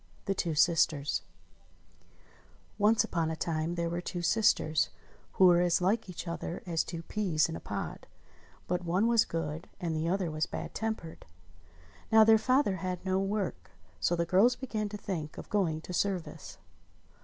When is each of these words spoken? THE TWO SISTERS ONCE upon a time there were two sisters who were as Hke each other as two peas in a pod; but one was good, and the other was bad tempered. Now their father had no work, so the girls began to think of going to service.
THE 0.25 0.33
TWO 0.33 0.55
SISTERS 0.55 1.21
ONCE 2.79 3.03
upon 3.03 3.29
a 3.29 3.35
time 3.35 3.75
there 3.75 3.87
were 3.87 4.01
two 4.01 4.23
sisters 4.23 4.89
who 5.33 5.45
were 5.45 5.61
as 5.61 5.77
Hke 5.79 6.09
each 6.09 6.27
other 6.27 6.63
as 6.65 6.83
two 6.83 7.03
peas 7.03 7.47
in 7.47 7.55
a 7.55 7.59
pod; 7.59 8.07
but 8.67 8.83
one 8.83 9.05
was 9.05 9.25
good, 9.25 9.69
and 9.79 9.95
the 9.95 10.09
other 10.09 10.31
was 10.31 10.47
bad 10.47 10.73
tempered. 10.73 11.27
Now 12.11 12.23
their 12.23 12.39
father 12.39 12.77
had 12.77 13.05
no 13.05 13.19
work, 13.19 13.69
so 13.99 14.15
the 14.15 14.25
girls 14.25 14.55
began 14.55 14.89
to 14.89 14.97
think 14.97 15.37
of 15.37 15.51
going 15.51 15.81
to 15.81 15.93
service. 15.93 16.57